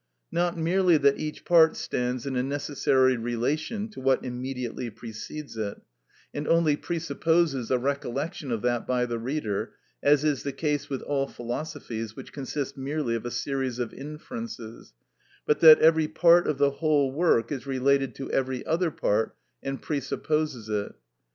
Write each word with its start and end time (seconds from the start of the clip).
Not 0.31 0.57
merely 0.57 0.97
that 0.97 1.19
each 1.19 1.45
part 1.45 1.75
stands 1.77 2.25
in 2.25 2.35
a 2.35 2.41
necessary 2.41 3.17
relation 3.17 3.87
to 3.89 3.99
what 3.99 4.25
immediately 4.25 4.89
precedes 4.89 5.55
it, 5.57 5.79
and 6.33 6.47
only 6.47 6.75
presupposes 6.75 7.69
a 7.69 7.77
recollection 7.77 8.51
of 8.51 8.63
that 8.63 8.87
by 8.87 9.05
the 9.05 9.19
reader, 9.19 9.73
as 10.01 10.23
is 10.23 10.41
the 10.41 10.53
case 10.53 10.89
with 10.89 11.03
all 11.03 11.27
philosophies 11.27 12.15
which 12.15 12.33
consist 12.33 12.75
merely 12.79 13.13
of 13.13 13.27
a 13.27 13.29
series 13.29 13.77
of 13.77 13.93
inferences, 13.93 14.93
but 15.45 15.59
that 15.59 15.77
every 15.77 16.07
part 16.07 16.47
of 16.47 16.57
the 16.57 16.71
whole 16.71 17.11
work 17.11 17.51
is 17.51 17.67
related 17.67 18.15
to 18.15 18.31
every 18.31 18.65
other 18.65 18.89
part 18.89 19.35
and 19.61 19.83
presupposes 19.83 20.67
it. 20.67 20.95